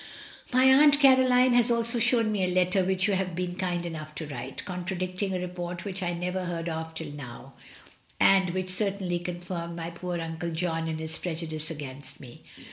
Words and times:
My 0.51 0.63
Aunt 0.63 0.99
Caroline 0.99 1.53
has 1.53 1.69
also 1.69 1.99
shown 1.99 2.31
me 2.31 2.43
a 2.43 2.47
letter 2.51 2.83
which 2.83 3.07
you 3.07 3.13
have 3.13 3.35
been 3.35 3.55
kind 3.55 3.85
enough 3.85 4.15
to 4.15 4.25
write, 4.25 4.65
contradicting 4.65 5.31
a 5.31 5.39
report 5.39 5.85
which 5.85 6.01
I 6.01 6.11
never 6.11 6.45
heard 6.45 6.67
of 6.67 6.95
till 6.95 7.11
now, 7.11 7.53
and 8.19 8.49
which 8.49 8.71
certainly 8.71 9.19
confirmed 9.19 9.75
my 9.75 9.91
poor 9.91 10.19
Unde 10.19 10.55
John 10.55 10.87
in 10.87 10.97
his 10.97 11.19
prejudice 11.19 11.69
against 11.69 12.19
me. 12.19 12.41